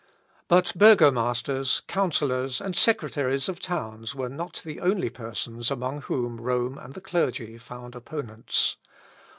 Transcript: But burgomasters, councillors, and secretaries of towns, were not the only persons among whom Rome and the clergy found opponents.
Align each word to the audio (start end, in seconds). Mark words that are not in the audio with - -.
But 0.47 0.73
burgomasters, 0.75 1.83
councillors, 1.87 2.59
and 2.59 2.75
secretaries 2.75 3.47
of 3.47 3.59
towns, 3.59 4.15
were 4.15 4.29
not 4.29 4.63
the 4.65 4.79
only 4.79 5.11
persons 5.11 5.69
among 5.69 6.01
whom 6.01 6.37
Rome 6.41 6.79
and 6.79 6.95
the 6.95 7.01
clergy 7.01 7.59
found 7.59 7.93
opponents. 7.93 8.77